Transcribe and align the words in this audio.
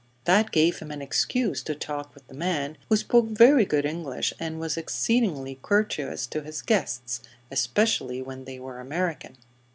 That 0.23 0.49
gave 0.51 0.79
him 0.79 0.89
an 0.89 0.99
excuse 0.99 1.61
to 1.61 1.75
talk 1.75 2.15
with 2.15 2.25
the 2.25 2.33
man, 2.33 2.75
who 2.89 2.95
spoke 2.97 3.27
very 3.27 3.65
good 3.65 3.85
English 3.85 4.33
and 4.39 4.59
was 4.59 4.75
exceedingly 4.75 5.59
courteous 5.61 6.25
to 6.25 6.41
his 6.41 6.63
guests 6.63 7.21
especially 7.51 8.19
when 8.19 8.45
they 8.45 8.57
were 8.57 8.79
American. 8.79 9.37